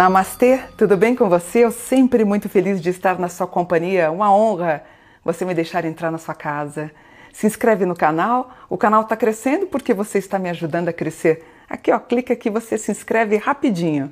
Namastê, 0.00 0.60
tudo 0.78 0.96
bem 0.96 1.14
com 1.14 1.28
você? 1.28 1.58
Eu 1.58 1.70
sempre 1.70 2.24
muito 2.24 2.48
feliz 2.48 2.80
de 2.80 2.88
estar 2.88 3.18
na 3.18 3.28
sua 3.28 3.46
companhia. 3.46 4.10
Uma 4.10 4.34
honra 4.34 4.82
você 5.22 5.44
me 5.44 5.52
deixar 5.52 5.84
entrar 5.84 6.10
na 6.10 6.16
sua 6.16 6.34
casa. 6.34 6.90
Se 7.34 7.46
inscreve 7.46 7.84
no 7.84 7.94
canal, 7.94 8.50
o 8.70 8.78
canal 8.78 9.02
está 9.02 9.14
crescendo 9.14 9.66
porque 9.66 9.92
você 9.92 10.16
está 10.16 10.38
me 10.38 10.48
ajudando 10.48 10.88
a 10.88 10.92
crescer. 10.94 11.44
Aqui, 11.68 11.92
ó, 11.92 11.98
clica 11.98 12.32
aqui, 12.32 12.48
você 12.48 12.78
se 12.78 12.90
inscreve 12.90 13.36
rapidinho. 13.36 14.10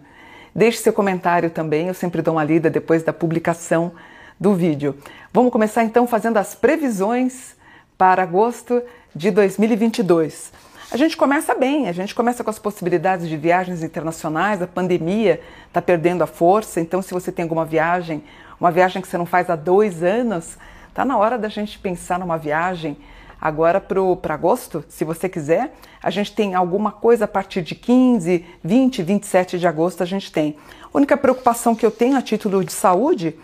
Deixe 0.54 0.76
seu 0.76 0.92
comentário 0.92 1.48
também, 1.48 1.88
eu 1.88 1.94
sempre 1.94 2.20
dou 2.20 2.34
uma 2.34 2.44
lida 2.44 2.68
depois 2.68 3.02
da 3.02 3.12
publicação 3.14 3.92
do 4.38 4.52
vídeo. 4.52 4.94
Vamos 5.32 5.50
começar 5.50 5.84
então 5.84 6.06
fazendo 6.06 6.36
as 6.36 6.54
previsões 6.54 7.56
para 7.96 8.22
agosto 8.22 8.82
de 9.16 9.30
2022. 9.30 10.52
A 10.90 10.96
gente 10.96 11.18
começa 11.18 11.54
bem, 11.54 11.86
a 11.86 11.92
gente 11.92 12.14
começa 12.14 12.42
com 12.42 12.48
as 12.48 12.58
possibilidades 12.58 13.28
de 13.28 13.36
viagens 13.36 13.82
internacionais, 13.82 14.62
a 14.62 14.66
pandemia 14.66 15.38
está 15.66 15.82
perdendo 15.82 16.24
a 16.24 16.26
força, 16.26 16.80
então 16.80 17.02
se 17.02 17.12
você 17.12 17.30
tem 17.30 17.42
alguma 17.42 17.66
viagem, 17.66 18.24
uma 18.58 18.70
viagem 18.70 19.02
que 19.02 19.06
você 19.06 19.18
não 19.18 19.26
faz 19.26 19.50
há 19.50 19.54
dois 19.54 20.02
anos, 20.02 20.56
está 20.88 21.04
na 21.04 21.18
hora 21.18 21.36
da 21.36 21.50
gente 21.50 21.78
pensar 21.78 22.18
numa 22.18 22.38
viagem 22.38 22.96
agora 23.38 23.78
para 23.82 24.32
agosto, 24.32 24.82
se 24.88 25.04
você 25.04 25.28
quiser. 25.28 25.74
A 26.02 26.08
gente 26.08 26.34
tem 26.34 26.54
alguma 26.54 26.90
coisa 26.90 27.26
a 27.26 27.28
partir 27.28 27.60
de 27.60 27.74
15, 27.74 28.46
20, 28.64 29.02
27 29.02 29.58
de 29.58 29.66
agosto 29.66 30.02
a 30.02 30.06
gente 30.06 30.32
tem. 30.32 30.56
A 30.82 30.96
única 30.96 31.18
preocupação 31.18 31.74
que 31.74 31.84
eu 31.84 31.90
tenho 31.90 32.16
a 32.16 32.22
título 32.22 32.64
de 32.64 32.72
saúde, 32.72 33.38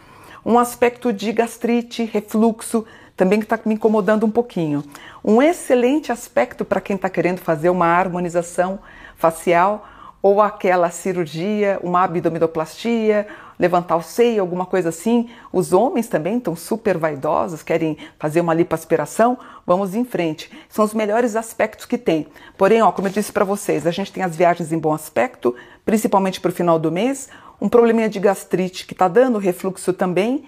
um 0.46 0.58
aspecto 0.58 1.12
de 1.12 1.30
gastrite, 1.30 2.04
refluxo, 2.04 2.86
também 3.16 3.38
que 3.38 3.44
está 3.44 3.58
me 3.64 3.74
incomodando 3.74 4.26
um 4.26 4.30
pouquinho. 4.30 4.84
Um 5.24 5.40
excelente 5.40 6.10
aspecto 6.10 6.64
para 6.64 6.80
quem 6.80 6.96
está 6.96 7.08
querendo 7.08 7.38
fazer 7.38 7.70
uma 7.70 7.86
harmonização 7.86 8.78
facial 9.16 9.86
ou 10.20 10.40
aquela 10.40 10.90
cirurgia, 10.90 11.78
uma 11.82 12.02
abdominoplastia, 12.02 13.26
levantar 13.58 13.96
o 13.96 14.02
seio, 14.02 14.40
alguma 14.40 14.64
coisa 14.64 14.88
assim. 14.88 15.28
Os 15.52 15.72
homens 15.72 16.08
também 16.08 16.38
estão 16.38 16.56
super 16.56 16.96
vaidosos, 16.96 17.62
querem 17.62 17.98
fazer 18.18 18.40
uma 18.40 18.54
lipoaspiração. 18.54 19.38
Vamos 19.66 19.94
em 19.94 20.02
frente. 20.02 20.50
São 20.68 20.82
os 20.82 20.94
melhores 20.94 21.36
aspectos 21.36 21.84
que 21.84 21.98
tem. 21.98 22.26
Porém, 22.56 22.80
ó, 22.80 22.90
como 22.90 23.06
eu 23.08 23.12
disse 23.12 23.32
para 23.32 23.44
vocês, 23.44 23.86
a 23.86 23.90
gente 23.90 24.10
tem 24.10 24.22
as 24.22 24.34
viagens 24.34 24.72
em 24.72 24.78
bom 24.78 24.94
aspecto, 24.94 25.54
principalmente 25.84 26.40
para 26.40 26.50
o 26.50 26.54
final 26.54 26.78
do 26.78 26.90
mês. 26.90 27.28
Um 27.60 27.68
probleminha 27.68 28.08
de 28.08 28.18
gastrite 28.18 28.86
que 28.86 28.94
está 28.94 29.08
dando 29.08 29.38
refluxo 29.38 29.92
também 29.92 30.44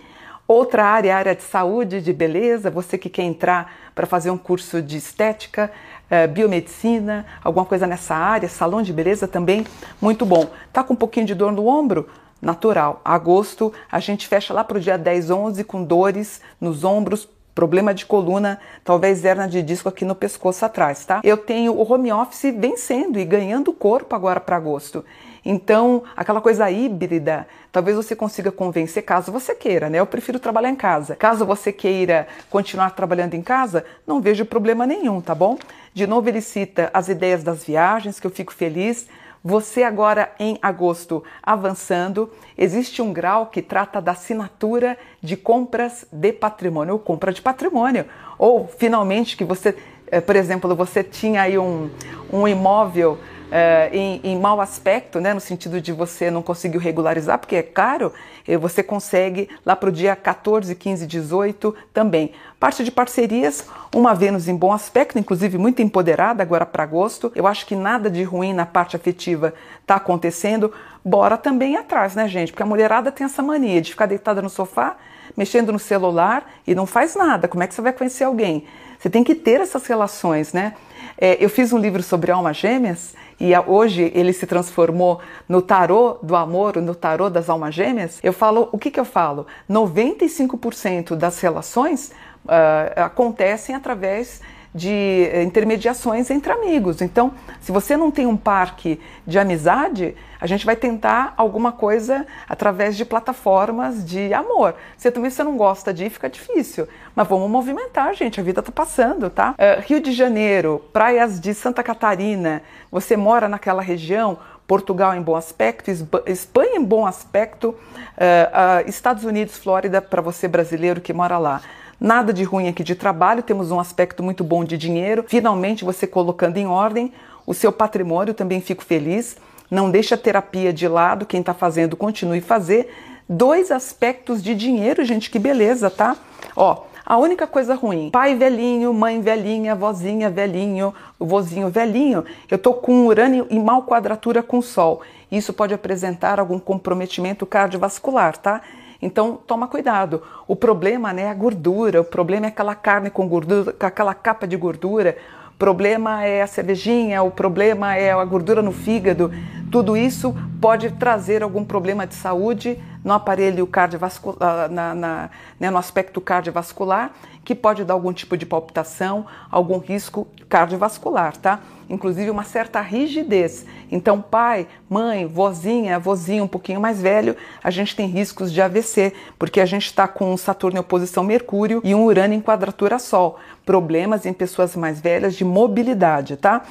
Outra 0.49 0.85
área, 0.85 1.17
área 1.17 1.35
de 1.35 1.43
saúde, 1.43 2.01
de 2.01 2.13
beleza, 2.13 2.71
você 2.71 2.97
que 2.97 3.09
quer 3.09 3.23
entrar 3.23 3.73
para 3.95 4.07
fazer 4.07 4.31
um 4.31 4.39
curso 4.39 4.81
de 4.81 4.97
estética, 4.97 5.73
eh, 6.09 6.29
biomedicina, 6.29 7.27
alguma 7.43 7.65
coisa 7.65 7.85
nessa 7.85 8.15
área, 8.15 8.49
salão 8.49 8.81
de 8.81 8.93
beleza 8.93 9.27
também, 9.27 9.67
muito 10.01 10.25
bom. 10.25 10.49
Tá 10.73 10.85
com 10.85 10.95
um 10.95 10.97
pouquinho 10.97 11.27
de 11.27 11.35
dor 11.35 11.51
no 11.51 11.67
ombro? 11.67 12.09
Natural. 12.41 13.01
Agosto, 13.05 13.73
a 13.91 13.99
gente 13.99 14.29
fecha 14.29 14.55
lá 14.55 14.63
para 14.63 14.79
o 14.79 14.81
dia 14.81 14.97
10, 14.97 15.31
11 15.31 15.65
com 15.65 15.83
dores 15.83 16.41
nos 16.61 16.85
ombros, 16.85 17.29
problema 17.53 17.93
de 17.93 18.07
coluna, 18.07 18.61
talvez 18.85 19.25
hernia 19.25 19.49
de 19.49 19.63
disco 19.63 19.89
aqui 19.89 20.05
no 20.05 20.15
pescoço 20.15 20.65
atrás, 20.65 21.05
tá? 21.07 21.23
Eu 21.25 21.39
tenho 21.39 21.73
o 21.73 21.91
home 21.91 22.13
office 22.13 22.55
vencendo 22.57 23.19
e 23.19 23.25
ganhando 23.25 23.73
corpo 23.73 24.15
agora 24.15 24.39
para 24.39 24.57
agosto. 24.57 25.05
Então, 25.49 26.03
aquela 26.17 26.41
coisa 26.41 26.69
híbrida, 26.69 27.47
talvez 27.71 27.97
você 27.97 28.17
consiga 28.17 28.51
convencer 28.51 29.05
caso 29.05 29.31
você 29.31 29.55
queira, 29.55 29.89
né? 29.89 30.01
Eu 30.01 30.07
prefiro 30.07 30.41
trabalhar 30.41 30.71
em 30.71 30.75
casa. 30.75 31.15
Caso 31.15 31.47
você 31.47 31.73
queira 31.73 32.27
continuar 32.51 32.91
trabalhando 32.91 33.35
em 33.35 33.43
casa, 33.43 33.85
não 34.05 34.21
vejo 34.21 34.45
problema 34.45 34.85
nenhum, 34.85 35.21
tá 35.21 35.37
bom? 35.37 35.57
De 35.95 36.05
novo, 36.05 36.29
ele 36.29 36.41
cita 36.41 36.91
as 36.93 37.09
ideias 37.09 37.45
das 37.45 37.63
viagens, 37.63 38.19
que 38.19 38.27
eu 38.27 38.31
fico 38.33 38.53
feliz. 38.53 39.07
Você 39.45 39.85
agora 39.85 40.33
em 40.41 40.59
agosto 40.61 41.23
avançando, 41.41 42.29
existe 42.59 43.01
um 43.01 43.13
grau 43.13 43.47
que 43.47 43.63
trata 43.63 44.03
da 44.03 44.11
assinatura 44.11 44.99
de 45.23 45.37
compras 45.37 46.05
de 46.11 46.33
patrimônio, 46.33 46.95
ou 46.95 46.99
compra 46.99 47.33
de 47.33 47.41
patrimônio, 47.41 48.07
ou 48.37 48.67
finalmente 48.67 49.37
que 49.37 49.45
você, 49.45 49.77
eh, 50.09 50.21
por 50.21 50.35
exemplo, 50.35 50.75
você 50.75 51.05
tinha 51.05 51.43
aí 51.43 51.57
um, 51.57 51.89
um 52.33 52.49
imóvel 52.49 53.17
é, 53.51 53.91
em, 53.93 54.21
em 54.25 54.39
mau 54.39 54.61
aspecto, 54.61 55.21
né, 55.21 55.33
no 55.33 55.41
sentido 55.41 55.81
de 55.81 55.93
você 55.93 56.31
não 56.31 56.43
conseguiu 56.43 56.81
regularizar, 56.81 57.39
porque 57.39 57.57
é 57.57 57.63
caro, 57.63 58.13
você 58.61 58.83
consegue 58.83 59.49
lá 59.65 59.75
para 59.75 59.89
o 59.89 59.93
dia 59.93 60.15
14, 60.15 60.75
15, 60.75 61.07
18 61.07 61.75
também. 61.93 62.33
Parte 62.61 62.85
de 62.85 62.91
parcerias, 62.91 63.67
uma 63.95 64.15
Vênus 64.15 64.47
em 64.47 64.57
bom 64.57 64.73
aspecto, 64.73 65.19
inclusive 65.19 65.59
muito 65.59 65.83
empoderada 65.83 66.43
agora 66.43 66.65
para 66.65 66.85
agosto. 66.85 67.33
Eu 67.35 67.47
acho 67.47 67.67
que 67.67 67.75
nada 67.75 68.09
de 68.09 68.23
ruim 68.23 68.53
na 68.53 68.65
parte 68.65 68.95
afetiva 68.95 69.53
está 69.81 69.97
acontecendo. 69.97 70.73
Bora 71.05 71.37
também 71.37 71.77
atrás, 71.77 72.15
né, 72.15 72.29
gente? 72.29 72.53
Porque 72.53 72.63
a 72.63 72.67
mulherada 72.67 73.11
tem 73.11 73.25
essa 73.25 73.43
mania 73.43 73.81
de 73.81 73.91
ficar 73.91 74.07
deitada 74.07 74.41
no 74.41 74.49
sofá, 74.49 74.97
mexendo 75.37 75.73
no 75.73 75.79
celular 75.79 76.49
e 76.67 76.75
não 76.75 76.87
faz 76.87 77.17
nada. 77.17 77.49
Como 77.49 77.63
é 77.63 77.67
que 77.67 77.75
você 77.75 77.83
vai 77.83 77.93
conhecer 77.93 78.25
alguém? 78.25 78.65
Você 79.07 79.11
tem 79.11 79.23
que 79.23 79.37
ter 79.37 79.61
essas 79.61 79.87
relações, 79.87 80.53
né? 80.53 80.75
É, 81.17 81.37
eu 81.39 81.49
fiz 81.49 81.73
um 81.73 81.79
livro 81.79 82.03
sobre 82.03 82.33
almas 82.33 82.57
gêmeas 82.57 83.15
e 83.39 83.57
hoje 83.57 84.11
ele 84.13 84.33
se 84.33 84.49
transformou 84.49 85.21
no 85.49 85.63
tarô 85.63 86.19
do 86.25 86.35
amor, 86.35 86.79
no 86.79 86.93
tarô 86.93 87.31
das 87.31 87.49
almas 87.49 87.73
gêmeas, 87.73 88.19
eu 88.21 88.33
falo, 88.33 88.69
o 88.73 88.79
que, 88.79 88.91
que 88.91 88.99
eu 88.99 89.05
falo? 89.05 89.47
95% 89.71 91.15
das 91.15 91.39
relações 91.41 92.11
uh, 92.47 93.01
acontecem 93.01 93.77
através 93.77 94.41
de 94.77 95.29
eh, 95.33 95.43
intermediações 95.43 96.31
entre 96.31 96.53
amigos. 96.53 97.01
Então, 97.01 97.33
se 97.61 97.73
você 97.73 97.97
não 97.97 98.11
tem 98.11 98.27
um 98.27 98.37
parque 98.37 99.01
de 99.27 99.39
amizade, 99.39 100.15
a 100.39 100.47
gente 100.47 100.67
vai 100.67 100.77
tentar 100.77 101.33
alguma 101.37 101.73
coisa 101.73 102.27
através 102.49 102.97
de 102.97 103.05
plataformas 103.05 104.05
de 104.05 104.35
amor. 104.35 104.75
Se 104.97 105.11
também 105.11 105.31
você 105.31 105.43
não 105.43 105.57
gosta 105.57 105.95
de 105.95 106.05
ir, 106.05 106.11
fica 106.11 106.29
difícil. 106.29 106.87
Mas 107.15 107.27
vamos 107.27 107.51
movimentar, 107.51 108.15
gente. 108.15 108.39
A 108.39 108.43
vida 108.43 108.63
tá 108.63 108.71
passando, 108.71 109.31
tá? 109.31 109.55
Uh, 109.55 109.81
Rio 109.81 110.01
de 110.01 110.13
Janeiro, 110.13 110.85
praias 110.93 111.41
de 111.41 111.55
Santa 111.55 111.83
Catarina. 111.83 112.63
Você 112.93 113.17
mora 113.17 113.49
naquela 113.49 113.81
região? 113.81 114.39
Portugal 114.67 115.15
em 115.15 115.23
bom 115.23 115.37
aspecto, 115.37 115.91
Espanha 116.27 116.77
em 116.77 116.85
bom 116.85 117.07
aspecto, 117.07 117.69
uh, 117.69 117.75
uh, 117.75 118.89
Estados 118.89 119.23
Unidos, 119.23 119.57
Flórida 119.57 120.03
para 120.03 120.21
você 120.21 120.49
brasileiro 120.49 121.01
que 121.01 121.13
mora 121.13 121.39
lá. 121.39 121.63
Nada 121.99 122.33
de 122.33 122.45
ruim 122.45 122.69
aqui 122.69 122.85
de 122.85 122.95
trabalho, 122.95 123.43
temos 123.43 123.71
um 123.71 123.81
aspecto 123.81 124.23
muito 124.23 124.45
bom 124.45 124.65
de 124.65 124.77
dinheiro. 124.77 125.25
Finalmente 125.27 125.85
você 125.85 126.07
colocando 126.07 126.59
em 126.59 126.67
ordem 126.67 127.13
o 127.47 127.55
seu 127.55 127.73
patrimônio, 127.73 128.35
também 128.35 128.61
fico 128.61 128.85
feliz. 128.85 129.37
Não 129.71 129.91
deixe 129.91 130.13
a 130.13 130.19
terapia 130.19 130.73
de 130.73 130.87
lado, 130.87 131.25
quem 131.25 131.41
está 131.41 131.55
fazendo 131.55 131.97
continue 131.97 132.41
fazer. 132.41 132.93
Dois 133.29 133.71
aspectos 133.71 134.43
de 134.43 134.55
dinheiro, 134.55 135.05
gente, 135.05 135.31
que 135.31 135.39
beleza, 135.39 135.91
tá? 135.91 136.17
Ó, 136.55 136.85
a 137.05 137.17
única 137.17 137.47
coisa 137.47 137.75
ruim, 137.75 138.11
pai 138.11 138.35
velhinho, 138.35 138.93
mãe 138.93 139.21
velhinha, 139.21 139.75
vozinha 139.75 140.29
velhinho, 140.29 140.93
vozinho 141.19 141.71
velhinho, 141.71 142.25
eu 142.51 142.59
tô 142.59 142.75
com 142.75 143.07
urânio 143.07 143.47
em 143.49 143.63
mal 143.63 143.85
quadratura 143.85 144.43
com 144.43 144.59
o 144.59 144.63
sol. 144.63 145.03
Isso 145.31 145.53
pode 145.53 145.73
apresentar 145.73 146.39
algum 146.39 146.59
comprometimento 146.59 147.47
cardiovascular, 147.47 148.37
tá? 148.37 148.61
Então 149.01 149.39
toma 149.47 149.69
cuidado. 149.69 150.23
O 150.47 150.57
problema 150.57 151.13
né, 151.13 151.23
é 151.23 151.31
a 151.31 151.35
gordura, 151.35 152.01
o 152.01 152.05
problema 152.05 152.47
é 152.47 152.49
aquela 152.49 152.75
carne 152.75 153.11
com 153.11 153.29
gordura, 153.29 153.73
com 153.73 153.87
aquela 153.87 154.15
capa 154.15 154.47
de 154.47 154.57
gordura, 154.57 155.17
o 155.55 155.59
problema 155.59 156.25
é 156.25 156.43
a 156.43 156.47
cervejinha, 156.47 157.23
o 157.23 157.31
problema 157.31 157.97
é 157.97 158.13
a 158.13 158.25
gordura 158.25 158.61
no 158.61 158.73
fígado. 158.73 159.33
Tudo 159.71 159.97
isso 159.97 160.35
pode 160.61 160.91
trazer 160.93 161.43
algum 161.43 161.65
problema 161.65 162.07
de 162.07 162.15
saúde 162.15 162.79
no 163.07 163.13
aparelho 163.13 163.65
cardiovascular, 163.69 164.37
ah, 164.41 164.69
na, 164.69 164.93
na, 164.93 165.31
né, 165.61 165.71
no 165.71 165.79
aspecto 165.79 166.21
cardiovascular, 166.21 167.13
que 167.45 167.55
pode 167.55 167.85
dar 167.85 167.95
algum 167.95 168.13
tipo 168.13 168.37
de 168.37 168.45
palpitação, 168.45 169.27
algum 169.49 169.79
risco 169.79 170.27
cardiovascular, 170.49 171.37
tá? 171.37 171.61
Inclusive 171.89 172.29
uma 172.29 172.43
certa 172.43 172.81
rigidez. 172.81 173.65
Então, 173.93 174.21
pai, 174.21 174.67
mãe, 174.91 175.25
vozinha, 175.25 176.01
vozinho 176.01 176.43
um 176.43 176.49
pouquinho 176.49 176.81
mais 176.81 177.01
velho, 177.01 177.37
a 177.63 177.71
gente 177.71 177.95
tem 177.95 178.09
riscos 178.09 178.53
de 178.53 178.61
AVC, 178.61 179.13
porque 179.39 179.61
a 179.61 179.67
gente 179.67 179.87
está 179.87 180.09
com 180.09 180.37
Saturno 180.37 180.79
em 180.79 180.81
oposição 180.81 181.23
Mercúrio 181.23 181.81
e 181.85 181.95
um 181.95 182.05
Urano 182.05 182.35
em 182.35 182.41
quadratura 182.41 182.99
Sol. 182.99 183.39
Problemas 183.65 184.27
em 184.27 184.33
pessoas 184.33 184.75
mais 184.75 185.01
velhas 185.01 185.37
de 185.37 185.45
mobilidade, 185.45 186.37
tá? 186.37 186.65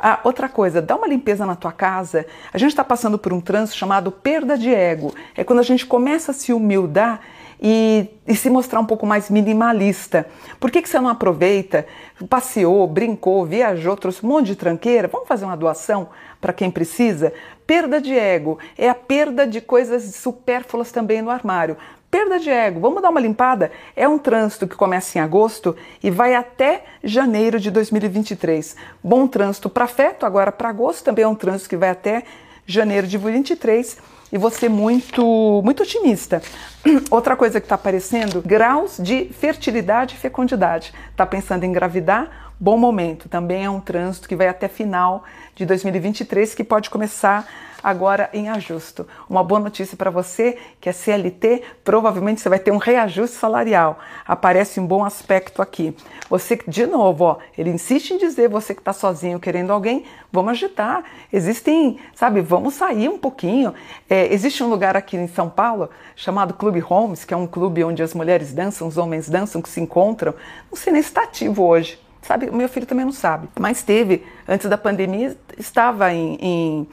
Ah, 0.00 0.20
outra 0.22 0.48
coisa, 0.48 0.80
dá 0.80 0.94
uma 0.94 1.08
limpeza 1.08 1.44
na 1.44 1.56
tua 1.56 1.72
casa. 1.72 2.24
A 2.52 2.58
gente 2.58 2.70
está 2.70 2.84
passando 2.84 3.18
por 3.18 3.32
um 3.32 3.40
trânsito 3.40 3.78
chamado 3.78 4.12
perda 4.12 4.56
de 4.56 4.72
ego. 4.72 5.12
É 5.36 5.42
quando 5.42 5.58
a 5.58 5.64
gente 5.64 5.84
começa 5.84 6.30
a 6.30 6.34
se 6.34 6.52
humildar 6.52 7.20
e, 7.60 8.08
e, 8.26 8.36
se 8.36 8.48
mostrar 8.48 8.78
um 8.78 8.84
pouco 8.84 9.04
mais 9.04 9.28
minimalista. 9.28 10.26
Por 10.60 10.70
que, 10.70 10.80
que 10.80 10.88
você 10.88 11.00
não 11.00 11.08
aproveita, 11.08 11.86
passeou, 12.28 12.86
brincou, 12.86 13.44
viajou, 13.44 13.96
trouxe 13.96 14.24
um 14.24 14.28
monte 14.28 14.46
de 14.46 14.56
tranqueira? 14.56 15.08
Vamos 15.08 15.26
fazer 15.26 15.44
uma 15.44 15.56
doação 15.56 16.08
para 16.40 16.52
quem 16.52 16.70
precisa? 16.70 17.32
Perda 17.66 18.00
de 18.00 18.16
ego 18.16 18.58
é 18.76 18.88
a 18.88 18.94
perda 18.94 19.46
de 19.46 19.60
coisas 19.60 20.14
supérfluas 20.14 20.92
também 20.92 21.20
no 21.20 21.30
armário. 21.30 21.76
Perda 22.10 22.38
de 22.38 22.48
ego, 22.48 22.80
vamos 22.80 23.02
dar 23.02 23.10
uma 23.10 23.20
limpada? 23.20 23.70
É 23.94 24.08
um 24.08 24.18
trânsito 24.18 24.66
que 24.66 24.74
começa 24.74 25.18
em 25.18 25.20
agosto 25.20 25.76
e 26.02 26.10
vai 26.10 26.34
até 26.34 26.84
janeiro 27.04 27.60
de 27.60 27.70
2023. 27.70 28.76
Bom 29.04 29.26
trânsito 29.26 29.68
para 29.68 29.86
feto, 29.86 30.24
agora 30.24 30.50
para 30.50 30.70
agosto 30.70 31.04
também 31.04 31.24
é 31.24 31.28
um 31.28 31.34
trânsito 31.34 31.68
que 31.68 31.76
vai 31.76 31.90
até 31.90 32.24
janeiro 32.66 33.06
de 33.06 33.18
2023. 33.18 33.98
e 34.32 34.38
você 34.38 34.70
muito, 34.70 35.60
muito 35.62 35.82
otimista. 35.82 36.40
Outra 37.10 37.36
coisa 37.36 37.60
que 37.60 37.66
está 37.66 37.74
aparecendo, 37.74 38.40
graus 38.40 38.96
de 38.98 39.26
fertilidade 39.26 40.14
e 40.14 40.18
fecundidade. 40.18 40.94
Está 41.10 41.26
pensando 41.26 41.64
em 41.64 41.68
engravidar? 41.68 42.47
Bom 42.60 42.76
momento. 42.76 43.28
Também 43.28 43.64
é 43.64 43.70
um 43.70 43.80
trânsito 43.80 44.28
que 44.28 44.34
vai 44.34 44.48
até 44.48 44.66
final 44.66 45.22
de 45.54 45.64
2023, 45.64 46.56
que 46.56 46.64
pode 46.64 46.90
começar 46.90 47.46
agora 47.80 48.28
em 48.32 48.48
ajuste. 48.48 49.04
Uma 49.30 49.44
boa 49.44 49.60
notícia 49.60 49.96
para 49.96 50.10
você 50.10 50.58
que 50.80 50.88
é 50.88 50.92
CLT, 50.92 51.62
provavelmente 51.84 52.40
você 52.40 52.48
vai 52.48 52.58
ter 52.58 52.72
um 52.72 52.76
reajuste 52.76 53.36
salarial. 53.36 54.00
Aparece 54.26 54.80
um 54.80 54.86
bom 54.86 55.04
aspecto 55.04 55.62
aqui. 55.62 55.96
Você, 56.28 56.58
de 56.66 56.84
novo, 56.84 57.24
ó, 57.24 57.38
ele 57.56 57.70
insiste 57.70 58.10
em 58.10 58.18
dizer, 58.18 58.48
você 58.48 58.74
que 58.74 58.80
está 58.80 58.92
sozinho 58.92 59.38
querendo 59.38 59.72
alguém, 59.72 60.04
vamos 60.32 60.50
agitar. 60.50 61.04
Existem, 61.32 62.00
sabe, 62.12 62.40
vamos 62.40 62.74
sair 62.74 63.08
um 63.08 63.18
pouquinho. 63.18 63.72
É, 64.10 64.32
existe 64.34 64.64
um 64.64 64.68
lugar 64.68 64.96
aqui 64.96 65.16
em 65.16 65.28
São 65.28 65.48
Paulo 65.48 65.90
chamado 66.16 66.54
Clube 66.54 66.82
Homes, 66.88 67.24
que 67.24 67.32
é 67.32 67.36
um 67.36 67.46
clube 67.46 67.84
onde 67.84 68.02
as 68.02 68.14
mulheres 68.14 68.52
dançam, 68.52 68.88
os 68.88 68.96
homens 68.96 69.28
dançam, 69.28 69.62
que 69.62 69.68
se 69.68 69.80
encontram. 69.80 70.34
Não 70.68 70.76
sei 70.76 70.92
nem 70.92 71.02
se 71.02 71.08
está 71.08 71.22
ativo 71.22 71.64
hoje. 71.64 72.07
Sabe, 72.22 72.50
meu 72.50 72.68
filho 72.68 72.86
também 72.86 73.04
não 73.04 73.12
sabe. 73.12 73.48
Mas 73.58 73.82
teve, 73.82 74.24
antes 74.46 74.68
da 74.68 74.76
pandemia, 74.76 75.36
estava 75.56 76.12
em, 76.12 76.38
em 76.40 76.88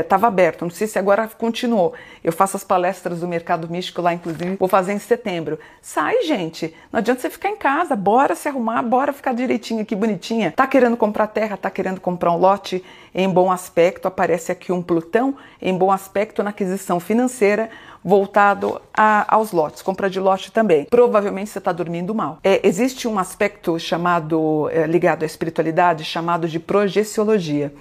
estava 0.00 0.26
é, 0.26 0.28
aberto, 0.28 0.62
não 0.62 0.70
sei 0.70 0.86
se 0.86 0.98
agora 0.98 1.28
continuou. 1.28 1.92
Eu 2.22 2.32
faço 2.32 2.56
as 2.56 2.64
palestras 2.64 3.20
do 3.20 3.28
mercado 3.28 3.68
místico 3.68 4.00
lá, 4.00 4.14
inclusive, 4.14 4.56
vou 4.56 4.68
fazer 4.68 4.92
em 4.92 4.98
setembro. 4.98 5.58
Sai, 5.82 6.22
gente, 6.22 6.74
não 6.92 6.98
adianta 6.98 7.20
você 7.20 7.28
ficar 7.28 7.50
em 7.50 7.56
casa, 7.56 7.96
bora 7.96 8.34
se 8.34 8.48
arrumar, 8.48 8.82
bora 8.82 9.12
ficar 9.12 9.34
direitinho 9.34 9.82
aqui, 9.82 9.96
bonitinha. 9.96 10.52
Tá 10.52 10.66
querendo 10.66 10.96
comprar 10.96 11.26
terra, 11.26 11.56
tá 11.56 11.70
querendo 11.70 12.00
comprar 12.00 12.32
um 12.32 12.38
lote 12.38 12.84
em 13.14 13.28
bom 13.28 13.50
aspecto, 13.50 14.06
aparece 14.06 14.52
aqui 14.52 14.72
um 14.72 14.80
Plutão 14.80 15.36
em 15.60 15.76
bom 15.76 15.90
aspecto 15.90 16.42
na 16.42 16.50
aquisição 16.50 17.00
financeira, 17.00 17.70
voltado 18.04 18.80
a, 18.94 19.34
aos 19.34 19.52
lotes, 19.52 19.82
compra 19.82 20.08
de 20.08 20.18
lote 20.18 20.50
também. 20.50 20.84
Provavelmente 20.84 21.50
você 21.50 21.58
está 21.58 21.72
dormindo 21.72 22.14
mal. 22.14 22.38
É, 22.42 22.66
existe 22.66 23.06
um 23.06 23.18
aspecto 23.18 23.78
chamado, 23.78 24.68
é, 24.70 24.86
ligado 24.86 25.22
à 25.22 25.26
espiritualidade, 25.26 26.04
chamado 26.04 26.48
de 26.48 26.58
projeciologia. 26.58 27.72